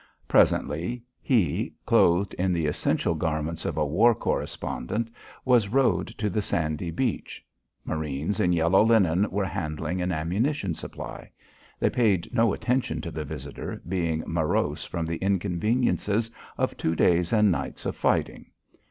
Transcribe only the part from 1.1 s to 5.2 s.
he, clothed in the essential garments of a war correspondent,